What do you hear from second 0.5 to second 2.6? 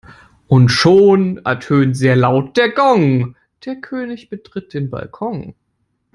schon ertönt sehr laut